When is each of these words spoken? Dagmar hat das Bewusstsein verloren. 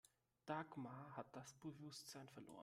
Dagmar 0.47 1.15
hat 1.15 1.27
das 1.35 1.53
Bewusstsein 1.53 2.27
verloren. 2.29 2.57